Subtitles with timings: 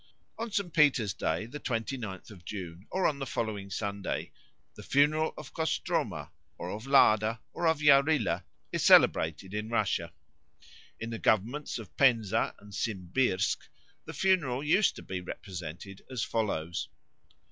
[0.39, 0.73] On St.
[0.73, 4.31] Peter's Day, the twenty ninth of June, or on the following Sunday,
[4.73, 8.41] "the Funeral of Kostroma" or of Lada or of Yarilo
[8.71, 10.11] is celebrated in Russia.
[10.99, 13.67] In the Governments of Penza and Simbirsk
[14.05, 16.89] the funeral used to be represented as follows.